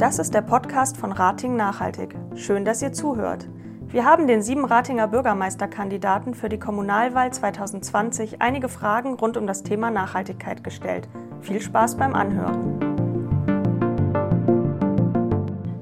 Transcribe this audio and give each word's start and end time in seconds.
Das 0.00 0.18
ist 0.18 0.32
der 0.32 0.40
Podcast 0.40 0.96
von 0.96 1.12
Rating 1.12 1.56
Nachhaltig. 1.56 2.16
Schön, 2.34 2.64
dass 2.64 2.80
ihr 2.80 2.90
zuhört. 2.90 3.46
Wir 3.88 4.06
haben 4.06 4.26
den 4.26 4.40
sieben 4.40 4.64
Ratinger 4.64 5.08
Bürgermeisterkandidaten 5.08 6.32
für 6.32 6.48
die 6.48 6.58
Kommunalwahl 6.58 7.30
2020 7.30 8.40
einige 8.40 8.70
Fragen 8.70 9.12
rund 9.12 9.36
um 9.36 9.46
das 9.46 9.62
Thema 9.62 9.90
Nachhaltigkeit 9.90 10.64
gestellt. 10.64 11.06
Viel 11.42 11.60
Spaß 11.60 11.98
beim 11.98 12.14
Anhören. 12.14 12.80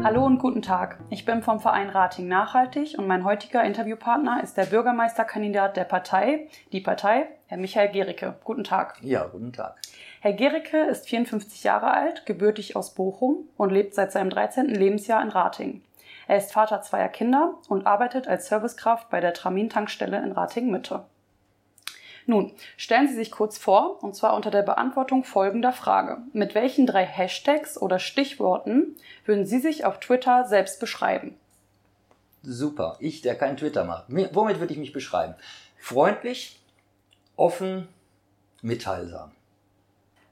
Hallo 0.03 0.27
und 0.27 0.41
guten 0.41 0.63
Tag. 0.63 0.99
Ich 1.11 1.25
bin 1.25 1.41
vom 1.41 1.61
Verein 1.61 1.89
Rating 1.89 2.27
Nachhaltig 2.27 2.99
und 2.99 3.07
mein 3.07 3.23
heutiger 3.23 3.63
Interviewpartner 3.63 4.43
ist 4.43 4.57
der 4.57 4.65
Bürgermeisterkandidat 4.65 5.77
der 5.77 5.85
Partei, 5.85 6.49
die 6.73 6.81
Partei, 6.81 7.29
Herr 7.47 7.59
Michael 7.59 7.93
Gericke. 7.93 8.35
Guten 8.43 8.65
Tag. 8.65 8.97
Ja, 9.01 9.27
guten 9.27 9.53
Tag. 9.53 9.77
Herr 10.21 10.33
Gericke 10.33 10.79
ist 10.79 11.09
54 11.09 11.63
Jahre 11.63 11.93
alt, 11.93 12.27
gebürtig 12.27 12.75
aus 12.75 12.95
Bochum 12.95 13.49
und 13.57 13.71
lebt 13.71 13.95
seit 13.95 14.11
seinem 14.11 14.31
13. 14.31 14.67
Lebensjahr 14.67 15.23
in 15.23 15.29
Rating. 15.29 15.83
Er 16.27 16.39
ist 16.39 16.53
Vater 16.53 16.83
zweier 16.83 17.09
Kinder 17.09 17.55
und 17.69 17.87
arbeitet 17.87 18.27
als 18.27 18.49
Servicekraft 18.49 19.11
bei 19.11 19.21
der 19.21 19.33
Tramin-Tankstelle 19.33 20.23
in 20.23 20.33
Rating-Mitte. 20.33 21.05
Nun, 22.27 22.53
stellen 22.77 23.09
Sie 23.09 23.15
sich 23.15 23.31
kurz 23.31 23.57
vor, 23.57 24.03
und 24.03 24.15
zwar 24.15 24.35
unter 24.35 24.51
der 24.51 24.63
Beantwortung 24.63 25.25
folgender 25.25 25.73
Frage. 25.73 26.19
Mit 26.33 26.55
welchen 26.55 26.87
drei 26.87 27.07
Hashtags 27.07 27.81
oder 27.81 27.99
Stichworten 27.99 28.97
würden 29.25 29.47
Sie 29.47 29.61
sich 29.61 29.87
auf 29.87 30.01
Twitter 30.01 30.45
selbst 30.45 30.81
beschreiben? 30.81 31.37
Super. 32.43 32.97
Ich, 33.01 33.23
der 33.23 33.37
kein 33.37 33.57
Twitter 33.57 33.85
macht. 33.85 34.05
Womit 34.09 34.61
würde 34.61 34.73
ich 34.73 34.79
mich 34.79 34.93
beschreiben? 34.93 35.37
Freundlich, 35.79 36.61
offen, 37.37 37.89
mitteilsam. 38.61 39.33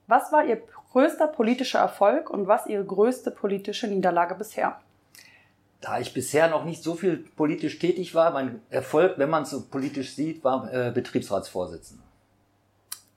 Was 0.06 0.32
war 0.32 0.44
Ihr 0.44 0.62
größter 0.92 1.26
politischer 1.26 1.80
Erfolg 1.80 2.30
und 2.30 2.46
was 2.46 2.66
Ihre 2.66 2.84
größte 2.84 3.30
politische 3.30 3.88
Niederlage 3.88 4.34
bisher? 4.34 4.80
Da 5.80 6.00
ich 6.00 6.14
bisher 6.14 6.48
noch 6.48 6.64
nicht 6.64 6.82
so 6.82 6.94
viel 6.94 7.18
politisch 7.36 7.78
tätig 7.78 8.14
war, 8.14 8.30
mein 8.30 8.62
Erfolg, 8.70 9.18
wenn 9.18 9.30
man 9.30 9.42
es 9.42 9.50
so 9.50 9.62
politisch 9.66 10.14
sieht, 10.14 10.42
war 10.42 10.72
äh, 10.72 10.90
Betriebsratsvorsitzender. 10.90 12.02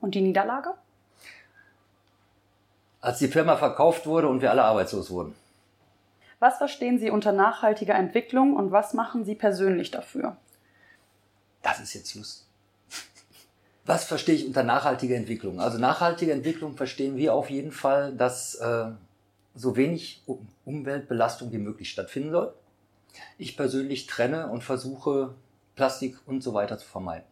Und 0.01 0.15
die 0.15 0.21
Niederlage? 0.21 0.73
Als 3.01 3.19
die 3.19 3.27
Firma 3.27 3.55
verkauft 3.55 4.05
wurde 4.07 4.27
und 4.27 4.41
wir 4.41 4.51
alle 4.51 4.63
arbeitslos 4.63 5.09
wurden. 5.09 5.35
Was 6.39 6.57
verstehen 6.57 6.99
Sie 6.99 7.11
unter 7.11 7.31
nachhaltiger 7.31 7.95
Entwicklung 7.95 8.55
und 8.55 8.71
was 8.71 8.93
machen 8.93 9.25
Sie 9.25 9.35
persönlich 9.35 9.91
dafür? 9.91 10.37
Das 11.61 11.79
ist 11.79 11.93
jetzt 11.93 12.15
lustig. 12.15 12.48
Was 13.89 14.03
verstehe 14.03 14.35
ich 14.35 14.45
unter 14.45 14.61
nachhaltiger 14.61 15.15
Entwicklung? 15.15 15.59
Also 15.59 15.79
nachhaltige 15.79 16.31
Entwicklung 16.31 16.77
verstehen 16.77 17.17
wir 17.17 17.33
auf 17.33 17.49
jeden 17.49 17.71
Fall, 17.71 18.13
dass 18.13 18.53
äh, 18.53 18.85
so 19.55 19.75
wenig 19.75 20.21
Umweltbelastung 20.63 21.51
wie 21.51 21.57
möglich 21.57 21.89
stattfinden 21.89 22.29
soll. 22.29 22.53
Ich 23.39 23.57
persönlich 23.57 24.05
trenne 24.05 24.51
und 24.51 24.63
versuche 24.63 25.33
Plastik 25.75 26.17
und 26.27 26.43
so 26.43 26.53
weiter 26.53 26.77
zu 26.77 26.87
vermeiden. 26.87 27.25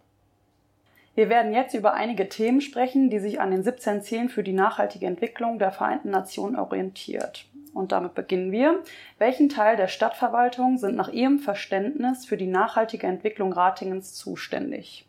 Wir 1.14 1.30
werden 1.30 1.54
jetzt 1.54 1.76
über 1.76 1.94
einige 1.94 2.28
Themen 2.28 2.62
sprechen, 2.62 3.12
die 3.12 3.20
sich 3.20 3.40
an 3.40 3.52
den 3.52 3.62
17 3.62 4.02
Zielen 4.02 4.30
für 4.30 4.42
die 4.42 4.54
nachhaltige 4.54 5.06
Entwicklung 5.06 5.60
der 5.60 5.72
Vereinten 5.72 6.10
Nationen 6.10 6.56
orientiert. 6.56 7.46
Und 7.76 7.92
damit 7.92 8.16
beginnen 8.16 8.52
wir. 8.52 8.82
Welchen 9.20 9.50
Teil 9.50 9.78
der 9.78 9.90
Stadtverwaltung 9.90 10.80
sind 10.80 10.96
nach 10.96 11.10
Ihrem 11.10 11.38
Verständnis 11.38 12.26
für 12.26 12.36
die 12.36 12.48
nachhaltige 12.48 13.06
Entwicklung 13.06 13.54
Ratingens 13.54 14.16
zuständig? 14.16 15.07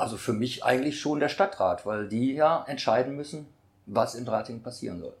Also 0.00 0.16
für 0.16 0.32
mich 0.32 0.64
eigentlich 0.64 0.98
schon 0.98 1.20
der 1.20 1.28
Stadtrat, 1.28 1.84
weil 1.84 2.08
die 2.08 2.32
ja 2.32 2.64
entscheiden 2.66 3.16
müssen, 3.16 3.46
was 3.84 4.14
in 4.14 4.26
Ratingen 4.26 4.62
passieren 4.62 4.98
soll. 4.98 5.12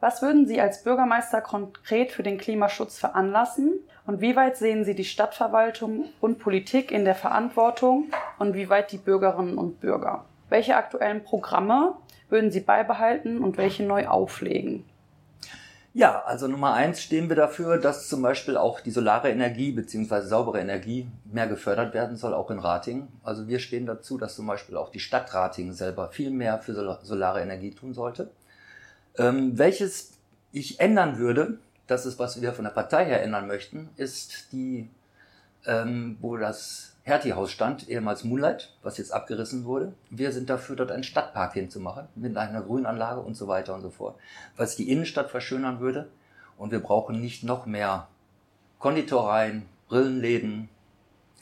Was 0.00 0.22
würden 0.22 0.46
Sie 0.46 0.58
als 0.58 0.82
Bürgermeister 0.84 1.42
konkret 1.42 2.10
für 2.10 2.22
den 2.22 2.38
Klimaschutz 2.38 2.98
veranlassen? 2.98 3.80
Und 4.06 4.22
wie 4.22 4.36
weit 4.36 4.56
sehen 4.56 4.86
Sie 4.86 4.94
die 4.94 5.04
Stadtverwaltung 5.04 6.06
und 6.22 6.38
Politik 6.38 6.92
in 6.92 7.04
der 7.04 7.14
Verantwortung 7.14 8.06
und 8.38 8.54
wie 8.54 8.70
weit 8.70 8.90
die 8.90 8.96
Bürgerinnen 8.96 9.58
und 9.58 9.80
Bürger? 9.80 10.24
Welche 10.48 10.76
aktuellen 10.76 11.22
Programme 11.22 11.94
würden 12.30 12.50
Sie 12.50 12.60
beibehalten 12.60 13.44
und 13.44 13.58
welche 13.58 13.82
neu 13.82 14.06
auflegen? 14.06 14.86
Ja, 15.96 16.24
also 16.24 16.48
Nummer 16.48 16.74
eins 16.74 17.00
stehen 17.00 17.28
wir 17.28 17.36
dafür, 17.36 17.78
dass 17.78 18.08
zum 18.08 18.20
Beispiel 18.20 18.56
auch 18.56 18.80
die 18.80 18.90
solare 18.90 19.30
Energie 19.30 19.70
beziehungsweise 19.70 20.26
saubere 20.26 20.58
Energie 20.58 21.06
mehr 21.24 21.46
gefördert 21.46 21.94
werden 21.94 22.16
soll, 22.16 22.34
auch 22.34 22.50
in 22.50 22.58
Rating. 22.58 23.06
Also 23.22 23.46
wir 23.46 23.60
stehen 23.60 23.86
dazu, 23.86 24.18
dass 24.18 24.34
zum 24.34 24.48
Beispiel 24.48 24.76
auch 24.76 24.90
die 24.90 24.98
Stadt 24.98 25.32
Rating 25.32 25.72
selber 25.72 26.08
viel 26.08 26.30
mehr 26.30 26.58
für 26.58 26.98
solare 27.04 27.42
Energie 27.42 27.70
tun 27.70 27.94
sollte. 27.94 28.30
Ähm, 29.16 29.56
welches 29.56 30.14
ich 30.50 30.80
ändern 30.80 31.18
würde, 31.18 31.58
das 31.86 32.06
ist, 32.06 32.18
was 32.18 32.42
wir 32.42 32.52
von 32.52 32.64
der 32.64 32.72
Partei 32.72 33.04
her 33.04 33.22
ändern 33.22 33.46
möchten, 33.46 33.88
ist 33.96 34.52
die, 34.52 34.90
ähm, 35.64 36.16
wo 36.20 36.36
das 36.36 36.93
Hertie-Haus 37.04 37.50
stand, 37.50 37.88
ehemals 37.88 38.24
Moonlight, 38.24 38.74
was 38.82 38.96
jetzt 38.96 39.12
abgerissen 39.12 39.66
wurde. 39.66 39.92
Wir 40.08 40.32
sind 40.32 40.48
dafür, 40.48 40.74
dort 40.74 40.90
einen 40.90 41.04
Stadtpark 41.04 41.52
hinzumachen, 41.52 42.08
mit 42.14 42.34
einer 42.34 42.62
Grünanlage 42.62 43.20
und 43.20 43.34
so 43.34 43.46
weiter 43.46 43.74
und 43.74 43.82
so 43.82 43.90
fort. 43.90 44.18
Was 44.56 44.74
die 44.74 44.90
Innenstadt 44.90 45.30
verschönern 45.30 45.80
würde. 45.80 46.08
Und 46.56 46.72
wir 46.72 46.80
brauchen 46.80 47.20
nicht 47.20 47.44
noch 47.44 47.66
mehr 47.66 48.08
Konditoreien, 48.78 49.66
Brillenläden 49.88 50.70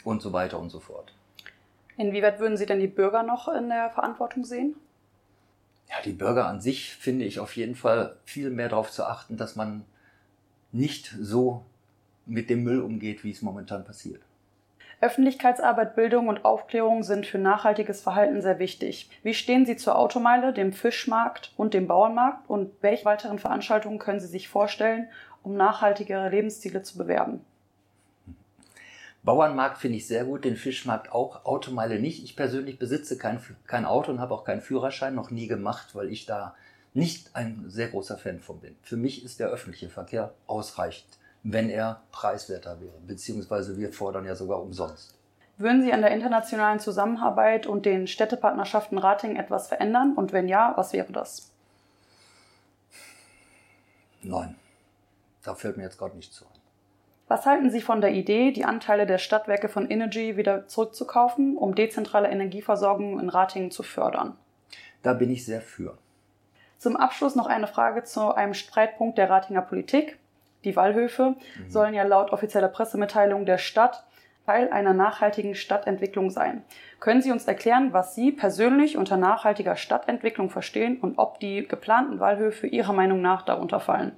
und 0.03 0.21
so 0.21 0.33
weiter 0.33 0.59
und 0.59 0.71
so 0.71 0.81
fort. 0.81 1.15
Inwieweit 1.97 2.41
würden 2.41 2.57
Sie 2.57 2.67
denn 2.67 2.81
die 2.81 2.89
Bürger 2.89 3.23
noch 3.23 3.47
in 3.47 3.69
der 3.69 3.91
Verantwortung 3.91 4.45
sehen? 4.45 4.75
Ja, 5.89 5.97
die 6.05 6.13
Bürger 6.13 6.47
an 6.47 6.61
sich 6.61 6.97
finde 6.97 7.25
ich 7.25 7.39
auf 7.39 7.55
jeden 7.55 7.77
Fall 7.77 8.17
viel 8.25 8.51
mehr 8.51 8.69
darauf 8.69 8.91
zu 8.91 9.05
achten, 9.05 9.37
dass 9.37 9.55
man 9.55 9.85
nicht 10.73 11.15
so 11.21 11.65
mit 12.27 12.51
dem 12.51 12.65
Müll 12.65 12.81
umgeht, 12.81 13.23
wie 13.23 13.31
es 13.31 13.43
momentan 13.43 13.85
passiert. 13.85 14.23
Öffentlichkeitsarbeit, 15.03 15.97
Bildung 15.97 16.29
und 16.29 16.45
Aufklärung 16.45 17.03
sind 17.03 17.27
für 17.27 17.39
nachhaltiges 17.39 18.01
Verhalten 18.01 18.41
sehr 18.41 18.61
wichtig. 18.61 19.11
Wie 19.25 19.35
stehen 19.35 19.67
Sie 19.67 19.77
zur 19.77 19.99
Automeile, 19.99 20.53
dem 20.53 20.73
Fischmarkt 20.73 21.53
und 21.57 21.75
dem 21.75 21.89
Bauernmarkt 21.89 22.49
und 22.49 22.71
welche 22.83 23.05
weiteren 23.05 23.41
Veranstaltungen 23.41 23.99
können 23.99 24.21
Sie 24.21 24.29
sich 24.29 24.49
vorstellen, 24.49 25.09
um 25.43 25.57
nachhaltigere 25.57 26.29
Lebensziele 26.29 26.83
zu 26.83 26.99
bewerben? 26.99 27.45
Bauernmarkt 29.25 29.79
finde 29.79 29.99
ich 29.99 30.07
sehr 30.07 30.25
gut, 30.25 30.45
den 30.45 30.57
Fischmarkt 30.57 31.11
auch, 31.11 31.45
Automeile 31.47 31.99
nicht. 31.99 32.23
Ich 32.23 32.37
persönlich 32.37 32.79
besitze 32.79 33.19
kein, 33.19 33.41
kein 33.67 33.85
Auto 33.85 34.13
und 34.13 34.21
habe 34.21 34.35
auch 34.35 34.45
keinen 34.45 34.61
Führerschein, 34.61 35.17
noch 35.17 35.33
nie 35.33 35.49
gemacht, 35.49 35.97
weil 35.97 36.13
ich 36.13 36.27
da 36.27 36.55
nicht 36.95 37.35
ein 37.35 37.65
sehr 37.67 37.89
großer 37.89 38.19
Fan 38.19 38.39
von 38.39 38.61
bin. 38.61 38.77
Für 38.83 38.97
mich 38.97 39.25
ist 39.25 39.41
der 39.41 39.49
öffentliche 39.49 39.89
Verkehr 39.89 40.33
ausreichend 40.47 41.19
wenn 41.43 41.71
er 41.71 42.03
preiswerter 42.13 42.81
wäre. 42.81 42.99
Beziehungsweise 43.07 43.77
wir 43.77 43.93
fordern 43.93 44.25
ja 44.25 44.35
sogar 44.35 44.61
umsonst. 44.63 45.15
Würden 45.59 45.83
Sie 45.83 45.93
an 45.93 46.01
der 46.01 46.13
internationalen 46.13 46.81
Zusammenarbeit 46.81 47.67
und 47.67 47.85
den 47.87 48.07
Städtepartnerschaften 48.07 48.99
Rating 48.99 49.37
etwas 49.37 49.69
verändern? 49.69 50.15
Und 50.15 50.33
wenn 50.33 50.49
ja, 50.49 50.73
was 50.77 50.93
wäre 50.93 51.13
das? 51.13 51.53
Nein, 54.23 54.57
da 55.43 55.55
fällt 55.55 55.77
mir 55.77 55.83
jetzt 55.85 55.99
gerade 55.99 56.17
nichts 56.17 56.37
zu 56.37 56.45
ein. 56.45 56.63
Was 57.29 57.47
halten 57.47 57.71
Sie 57.71 57.81
von 57.81 58.01
der 58.01 58.13
Idee, 58.13 58.53
die 58.53 58.65
Anteile 58.65 59.07
der 59.07 59.19
Stadtwerke 59.19 59.69
von 59.69 59.91
Energy 59.91 60.37
wieder 60.37 60.69
zurückzukaufen, 60.69 61.57
um 61.57 61.75
dezentrale 61.75 62.29
Energieversorgung 62.29 63.19
in 63.19 63.29
Ratingen 63.29 63.71
zu 63.71 63.83
fördern? 63.83 64.37
Da 65.03 65.15
bin 65.15 65.31
ich 65.31 65.45
sehr 65.45 65.61
für. 65.61 65.97
Zum 66.79 66.97
Abschluss 66.97 67.35
noch 67.35 67.47
eine 67.47 67.67
Frage 67.67 68.05
zu 68.05 68.35
einem 68.35 68.55
Streitpunkt 68.55 69.17
der 69.17 69.31
Ratinger 69.31 69.63
Politik. 69.63 70.19
Die 70.65 70.77
Wallhöfe 70.77 71.35
mhm. 71.35 71.71
sollen 71.71 71.95
ja 71.95 72.05
laut 72.05 72.31
offizieller 72.31 72.69
Pressemitteilung 72.69 73.47
der 73.47 73.59
Stadt 73.59 74.05
Teil 74.47 74.71
einer 74.71 74.93
nachhaltigen 74.93 75.55
Stadtentwicklung 75.55 76.31
sein. 76.31 76.63
Können 77.01 77.23
Sie 77.23 77.31
uns 77.31 77.45
erklären, 77.45 77.93
was 77.93 78.15
Sie 78.15 78.33
persönlich 78.33 78.97
unter 78.97 79.17
nachhaltiger 79.17 79.77
Stadtentwicklung 79.77 80.51
verstehen 80.51 80.99
und 81.01 81.19
ob 81.19 81.39
die 81.39 81.67
geplanten 81.67 82.19
Wallhöfe 82.19 82.67
Ihrer 82.67 82.93
Meinung 82.93 83.21
nach 83.23 83.43
darunter 83.43 83.81
fallen? 83.81 84.13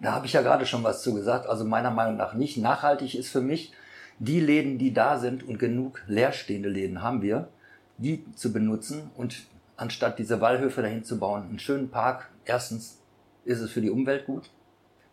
Da 0.00 0.12
habe 0.12 0.26
ich 0.26 0.34
ja 0.34 0.42
gerade 0.42 0.66
schon 0.66 0.84
was 0.84 1.02
zu 1.02 1.14
gesagt. 1.14 1.48
Also 1.48 1.64
meiner 1.64 1.90
Meinung 1.90 2.16
nach 2.16 2.34
nicht. 2.34 2.58
Nachhaltig 2.58 3.14
ist 3.14 3.30
für 3.30 3.40
mich, 3.40 3.72
die 4.18 4.40
Läden, 4.40 4.78
die 4.78 4.92
da 4.92 5.18
sind 5.18 5.42
und 5.42 5.58
genug 5.58 6.02
leerstehende 6.06 6.68
Läden 6.68 7.02
haben 7.02 7.22
wir, 7.22 7.48
die 7.96 8.24
zu 8.34 8.52
benutzen 8.52 9.10
und 9.16 9.46
anstatt 9.76 10.18
diese 10.18 10.40
Wallhöfe 10.40 10.82
dahin 10.82 11.04
zu 11.04 11.18
bauen, 11.18 11.44
einen 11.48 11.58
schönen 11.58 11.90
Park. 11.90 12.28
Erstens 12.44 13.00
ist 13.44 13.60
es 13.60 13.70
für 13.70 13.80
die 13.80 13.90
Umwelt 13.90 14.26
gut. 14.26 14.50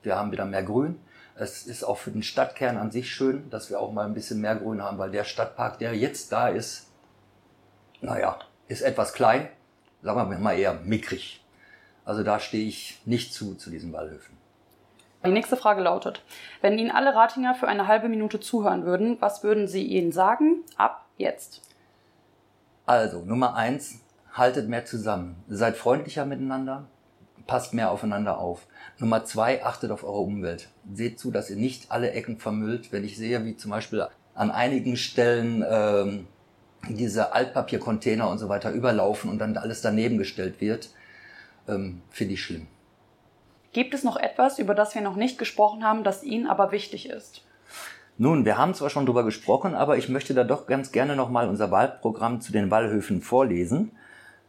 Wir 0.06 0.16
haben 0.16 0.31
wieder 0.31 0.46
mehr 0.46 0.63
Grün. 0.63 1.00
Es 1.36 1.68
ist 1.68 1.84
auch 1.84 1.98
für 1.98 2.12
den 2.12 2.24
Stadtkern 2.24 2.78
an 2.78 2.92
sich 2.92 3.12
schön, 3.12 3.50
dass 3.50 3.69
wir 3.69 3.80
auch 3.80 3.92
mal 3.92 4.06
ein 4.06 4.13
bisschen 4.13 4.40
mehr 4.40 4.56
Grün 4.56 4.81
haben, 4.81 4.98
weil 4.98 5.12
der 5.12 5.25
Stadtpark, 5.25 5.80
der 5.80 5.94
jetzt 5.94 6.31
da 6.31 6.48
ist, 6.48 6.88
naja, 8.02 8.40
ist 8.68 8.81
etwas 8.81 9.13
klein, 9.13 9.50
sagen 10.02 10.30
wir 10.30 10.38
mal 10.38 10.57
eher 10.57 10.74
mickrig. 10.74 11.44
Also 12.06 12.24
da 12.24 12.40
stehe 12.40 12.68
ich 12.68 13.02
nicht 13.06 13.34
zu, 13.34 13.56
zu 13.56 13.69
diesen 13.69 13.92
Wallhöfen. 13.92 14.38
Die 15.25 15.31
nächste 15.31 15.57
Frage 15.57 15.81
lautet, 15.81 16.22
wenn 16.62 16.78
Ihnen 16.78 16.92
alle 16.92 17.16
Ratinger 17.16 17.56
für 17.56 17.68
eine 17.68 17.88
halbe 17.88 18.10
Minute 18.10 18.40
zuhören 18.40 18.86
würden, 18.86 19.18
was 19.22 19.44
würden 19.44 19.68
Sie 19.68 19.84
ihnen 19.84 20.12
sagen? 20.12 20.63
Ab 20.78 21.06
jetzt. 21.18 21.62
Also, 22.86 23.22
Nummer 23.22 23.56
eins, 23.56 24.01
haltet 24.31 24.69
mehr 24.69 24.86
zusammen. 24.86 25.44
Seid 25.50 25.78
freundlicher 25.78 26.25
miteinander, 26.25 26.86
passt 27.47 27.74
mehr 27.74 27.92
aufeinander 27.92 28.39
auf. 28.39 28.65
Nummer 28.97 29.25
zwei, 29.25 29.63
achtet 29.63 29.92
auf 29.92 30.03
eure 30.03 30.19
Umwelt. 30.19 30.69
Seht 30.94 31.19
zu, 31.19 31.31
dass 31.31 31.50
ihr 31.50 31.56
nicht 31.56 31.92
alle 31.92 32.12
Ecken 32.12 32.38
vermüllt. 32.38 32.92
Wenn 32.92 33.03
ich 33.03 33.18
sehe, 33.18 33.44
wie 33.45 33.57
zum 33.57 33.71
Beispiel 33.71 34.07
an 34.33 34.51
einigen 34.51 34.97
Stellen 34.97 35.63
ähm, 35.68 36.27
diese 36.89 37.33
Altpapiercontainer 37.33 38.30
und 38.30 38.38
so 38.38 38.50
weiter 38.50 38.71
überlaufen 38.71 39.30
und 39.30 39.39
dann 39.39 39.57
alles 39.57 39.81
daneben 39.81 40.18
gestellt 40.18 40.62
wird, 40.62 40.89
ähm, 41.68 42.01
finde 42.09 42.33
ich 42.33 42.44
schlimm. 42.44 42.68
Gibt 43.74 43.94
es 43.94 44.03
noch 44.03 44.18
etwas, 44.18 44.59
über 44.59 44.74
das 44.74 44.95
wir 44.95 45.01
noch 45.01 45.15
nicht 45.15 45.38
gesprochen 45.38 45.83
haben, 45.83 46.03
das 46.03 46.24
Ihnen 46.24 46.48
aber 46.48 46.71
wichtig 46.71 47.09
ist? 47.09 47.41
Nun, 48.18 48.45
wir 48.45 48.57
haben 48.57 48.74
zwar 48.74 48.89
schon 48.89 49.06
drüber 49.06 49.25
gesprochen, 49.25 49.75
aber 49.75 49.98
ich 49.98 50.07
möchte 50.07 50.33
da 50.33 50.45
doch 50.45 50.68
ganz 50.68 50.94
gerne 50.94 51.18
nochmal 51.18 51.50
unser 51.50 51.71
Wahlprogramm 51.71 52.39
zu 52.39 52.53
den 52.53 52.71
Wallhöfen 52.71 53.21
vorlesen. 53.21 53.91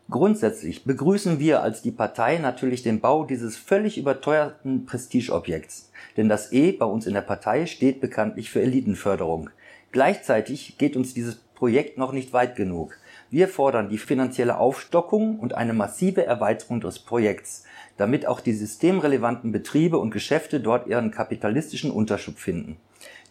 Grundsätzlich 0.08 0.84
begrüßen 0.84 1.40
wir 1.40 1.62
als 1.62 1.82
die 1.82 1.90
Partei 1.90 2.38
natürlich 2.38 2.84
den 2.84 3.00
Bau 3.00 3.24
dieses 3.24 3.56
völlig 3.56 3.98
überteuerten 3.98 4.86
Prestigeobjekts. 4.86 5.90
Denn 6.16 6.28
das 6.28 6.52
E 6.52 6.70
bei 6.70 6.86
uns 6.86 7.08
in 7.08 7.14
der 7.14 7.22
Partei 7.22 7.66
steht 7.66 8.00
bekanntlich 8.00 8.50
für 8.50 8.62
Elitenförderung. 8.62 9.50
Gleichzeitig 9.90 10.78
geht 10.78 10.96
uns 10.96 11.12
dieses 11.12 11.34
Projekt 11.56 11.98
noch 11.98 12.12
nicht 12.12 12.32
weit 12.32 12.54
genug. 12.54 12.96
Wir 13.30 13.48
fordern 13.48 13.88
die 13.88 13.98
finanzielle 13.98 14.58
Aufstockung 14.58 15.40
und 15.40 15.54
eine 15.54 15.72
massive 15.72 16.24
Erweiterung 16.24 16.80
des 16.80 17.00
Projekts, 17.00 17.64
damit 17.96 18.26
auch 18.26 18.38
die 18.38 18.52
systemrelevanten 18.52 19.50
Betriebe 19.50 19.98
und 19.98 20.12
Geschäfte 20.12 20.60
dort 20.60 20.86
ihren 20.86 21.10
kapitalistischen 21.10 21.90
Unterschub 21.90 22.38
finden, 22.38 22.76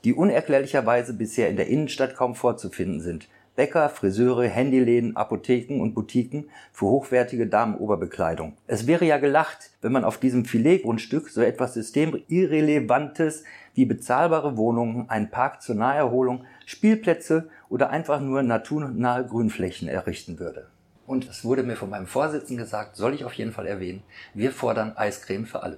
die 0.04 0.14
unerklärlicherweise 0.14 1.14
bisher 1.14 1.48
in 1.48 1.56
der 1.56 1.68
Innenstadt 1.68 2.16
kaum 2.16 2.36
vorzufinden 2.36 3.00
sind. 3.00 3.30
Bäcker, 3.56 3.90
Friseure, 3.90 4.48
Handyläden, 4.48 5.16
Apotheken 5.16 5.82
und 5.82 5.94
Boutiquen 5.94 6.50
für 6.72 6.88
hochwertige 6.88 7.48
Damenoberbekleidung. 7.48 8.58
Es 8.68 8.86
wäre 8.86 9.06
ja 9.06 9.18
gelacht, 9.18 9.72
wenn 9.82 9.92
man 9.92 10.04
auf 10.04 10.18
diesem 10.18 10.46
Filetgrundstück 10.46 11.30
so 11.30 11.42
etwas 11.42 11.74
systemirrelevantes 11.74 13.44
wie 13.74 13.86
bezahlbare 13.86 14.58
Wohnungen, 14.58 15.10
einen 15.10 15.30
Park 15.30 15.62
zur 15.62 15.76
Naherholung, 15.76 16.46
Spielplätze 16.66 17.50
oder 17.70 17.90
einfach 17.90 18.20
nur 18.20 18.44
naturnahe 18.44 19.26
Grünflächen 19.26 19.88
errichten 19.88 20.40
würde. 20.40 20.68
Und 21.08 21.30
es 21.30 21.46
wurde 21.46 21.64
mir 21.64 21.76
von 21.76 21.90
meinem 21.90 22.08
Vorsitzenden 22.08 22.58
gesagt, 22.58 22.96
soll 22.96 23.14
ich 23.14 23.26
auf 23.26 23.34
jeden 23.34 23.52
Fall 23.52 23.68
erwähnen, 23.68 24.04
wir 24.34 24.52
fordern 24.52 24.94
Eiscreme 24.96 25.46
für 25.46 25.62
alle. 25.64 25.78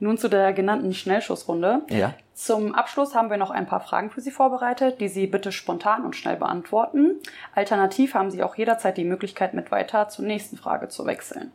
Nun 0.00 0.18
zu 0.18 0.28
der 0.28 0.52
genannten 0.52 0.92
Schnellschussrunde. 0.92 1.82
Ja. 1.88 2.14
Zum 2.34 2.74
Abschluss 2.74 3.14
haben 3.14 3.30
wir 3.30 3.36
noch 3.36 3.50
ein 3.50 3.66
paar 3.66 3.80
Fragen 3.80 4.10
für 4.10 4.22
Sie 4.22 4.30
vorbereitet, 4.30 5.00
die 5.00 5.08
Sie 5.08 5.26
bitte 5.26 5.52
spontan 5.52 6.04
und 6.04 6.16
schnell 6.16 6.36
beantworten. 6.36 7.20
Alternativ 7.54 8.14
haben 8.14 8.30
Sie 8.30 8.42
auch 8.42 8.54
jederzeit 8.54 8.96
die 8.96 9.04
Möglichkeit, 9.04 9.52
mit 9.52 9.70
weiter 9.70 10.08
zur 10.08 10.24
nächsten 10.24 10.56
Frage 10.56 10.88
zu 10.88 11.04
wechseln. 11.04 11.52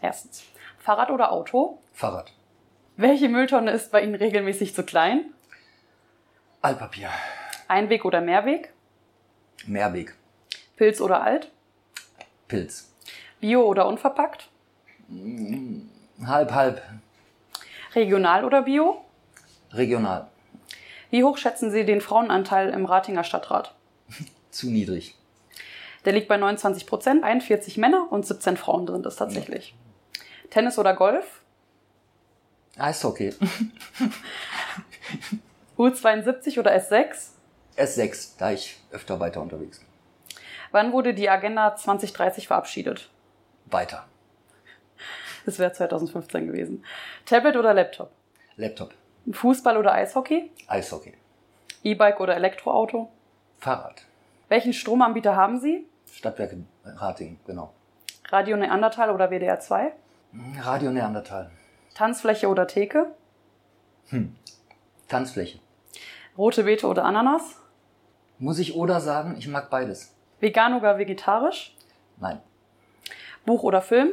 Erstens. 0.00 0.44
Fahrrad 0.78 1.10
oder 1.10 1.32
Auto? 1.32 1.78
Fahrrad. 1.92 2.32
Welche 2.96 3.28
Mülltonne 3.28 3.70
ist 3.70 3.92
bei 3.92 4.02
Ihnen 4.02 4.14
regelmäßig 4.14 4.74
zu 4.74 4.82
klein? 4.82 5.32
Altpapier. 6.60 7.10
Einweg 7.68 8.04
oder 8.04 8.20
Mehrweg? 8.20 8.72
Mehrweg. 9.66 10.14
Pilz 10.76 11.00
oder 11.00 11.22
alt? 11.22 11.50
Pilz. 12.48 12.92
Bio 13.40 13.62
oder 13.62 13.86
unverpackt? 13.86 14.48
Halb, 16.24 16.52
halb. 16.52 16.82
Regional 17.94 18.44
oder 18.44 18.62
Bio? 18.62 19.05
Regional. 19.76 20.28
Wie 21.10 21.24
hoch 21.24 21.38
schätzen 21.38 21.70
Sie 21.70 21.84
den 21.84 22.00
Frauenanteil 22.00 22.70
im 22.70 22.84
Ratinger 22.84 23.24
Stadtrat? 23.24 23.74
Zu 24.50 24.68
niedrig. 24.68 25.16
Der 26.04 26.12
liegt 26.12 26.28
bei 26.28 26.36
29 26.36 26.86
Prozent, 26.86 27.24
41 27.24 27.78
Männer 27.78 28.06
und 28.10 28.26
17 28.26 28.56
Frauen 28.56 28.86
sind 28.86 29.04
es 29.06 29.16
tatsächlich. 29.16 29.74
Tennis 30.50 30.78
oder 30.78 30.94
Golf? 30.94 31.40
Eishockey. 32.78 33.34
U72 35.76 36.58
oder 36.58 36.74
S6? 36.76 37.30
S6, 37.76 38.38
da 38.38 38.52
ich 38.52 38.78
öfter 38.90 39.20
weiter 39.20 39.42
unterwegs 39.42 39.80
bin. 39.80 39.88
Wann 40.70 40.92
wurde 40.92 41.14
die 41.14 41.28
Agenda 41.28 41.74
2030 41.74 42.46
verabschiedet? 42.46 43.10
Weiter. 43.66 44.06
Das 45.44 45.58
wäre 45.58 45.72
2015 45.72 46.46
gewesen. 46.46 46.84
Tablet 47.24 47.56
oder 47.56 47.74
Laptop? 47.74 48.12
Laptop. 48.56 48.94
Fußball 49.32 49.76
oder 49.76 49.92
Eishockey? 49.92 50.50
Eishockey. 50.68 51.14
E-Bike 51.82 52.20
oder 52.20 52.36
Elektroauto? 52.36 53.10
Fahrrad. 53.58 54.02
Welchen 54.48 54.72
Stromanbieter 54.72 55.34
haben 55.36 55.58
Sie? 55.58 55.86
Stadtwerke 56.12 56.58
Rating, 56.84 57.38
genau. 57.46 57.72
Radio 58.28 58.56
Neandertal 58.56 59.10
oder 59.10 59.30
WDR 59.30 59.60
2? 59.60 59.92
Radio 60.60 60.90
Neandertal. 60.90 61.50
Tanzfläche 61.94 62.48
oder 62.48 62.66
Theke? 62.66 63.12
Tanzfläche. 65.08 65.58
Rote 66.36 66.64
Beete 66.64 66.86
oder 66.86 67.04
Ananas? 67.04 67.56
Muss 68.38 68.58
ich 68.58 68.74
oder 68.74 69.00
sagen, 69.00 69.36
ich 69.38 69.48
mag 69.48 69.70
beides. 69.70 70.14
Vegan 70.40 70.74
oder 70.74 70.98
vegetarisch? 70.98 71.74
Nein. 72.18 72.40
Buch 73.46 73.62
oder 73.62 73.80
Film? 73.80 74.10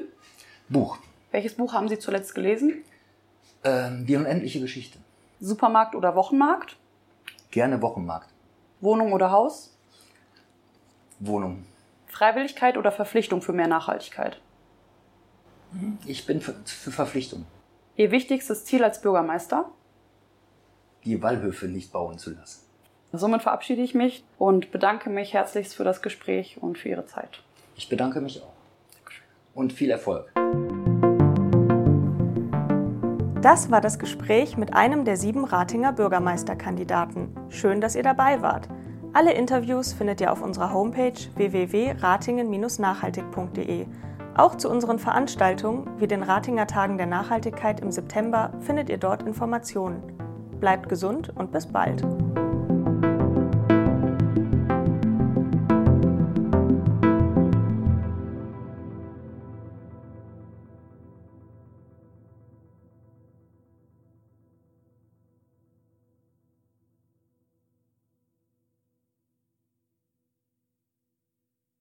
Buch. 0.70 0.98
Welches 1.32 1.56
Buch 1.56 1.74
haben 1.74 1.90
Sie 1.90 2.00
zuletzt 2.00 2.34
gelesen? 2.34 2.84
Ähm, 3.64 4.06
die 4.06 4.16
unendliche 4.16 4.60
Geschichte. 4.60 5.00
Supermarkt 5.40 5.96
oder 5.96 6.16
Wochenmarkt? 6.16 6.78
Gerne 7.52 7.82
Wochenmarkt. 7.82 8.30
Wohnung 8.82 9.14
oder 9.14 9.32
Haus? 9.32 9.76
Wohnung. 11.20 11.66
Freiwilligkeit 12.08 12.78
oder 12.78 12.92
Verpflichtung 12.92 13.42
für 13.42 13.54
mehr 13.54 13.68
Nachhaltigkeit? 13.68 14.40
Ich 16.06 16.26
bin 16.26 16.42
für, 16.42 16.54
für 16.66 16.92
Verpflichtung, 16.92 17.46
Ihr 17.96 18.12
wichtigstes 18.12 18.66
Ziel 18.66 18.84
als 18.84 19.02
Bürgermeister? 19.02 19.70
die 21.06 21.22
Wallhöfe 21.22 21.68
nicht 21.68 21.92
bauen 21.92 22.18
zu 22.18 22.32
lassen. 22.32 22.62
Somit 23.12 23.42
verabschiede 23.44 23.82
ich 23.82 23.94
mich 23.94 24.24
und 24.38 24.72
bedanke 24.72 25.10
mich 25.10 25.34
herzlichst 25.34 25.76
für 25.76 25.84
das 25.84 26.02
Gespräch 26.02 26.58
und 26.62 26.78
für 26.78 26.90
Ihre 26.90 27.06
Zeit. 27.06 27.44
Ich 27.76 27.90
bedanke 27.90 28.22
mich 28.22 28.42
auch. 28.42 28.54
Und 29.54 29.74
viel 29.74 29.92
Erfolg. 29.92 30.33
Das 33.44 33.70
war 33.70 33.82
das 33.82 34.00
Gespräch 34.00 34.56
mit 34.56 34.74
einem 34.74 35.04
der 35.04 35.18
sieben 35.18 35.44
Ratinger 35.44 35.92
Bürgermeisterkandidaten. 35.92 37.28
Schön, 37.50 37.82
dass 37.82 37.98
ihr 37.98 38.04
dabei 38.04 38.42
wart. 38.42 38.70
Alle 39.12 39.34
Interviews 39.34 39.92
findet 39.92 40.22
ihr 40.22 40.32
auf 40.32 40.42
unserer 40.42 40.72
Homepage 40.72 41.12
www.ratingen-nachhaltig.de. 41.36 43.86
Auch 44.38 44.56
zu 44.56 44.70
unseren 44.70 44.98
Veranstaltungen 44.98 45.90
wie 45.98 46.08
den 46.08 46.24
Ratinger 46.24 46.68
Tagen 46.68 46.98
der 46.98 47.08
Nachhaltigkeit 47.08 47.82
im 47.82 47.92
September 47.92 48.54
findet 48.62 48.88
ihr 48.88 48.98
dort 48.98 49.24
Informationen. 49.24 50.02
Bleibt 50.62 50.88
gesund 50.88 51.30
und 51.36 51.52
bis 51.52 51.68
bald. 51.68 52.02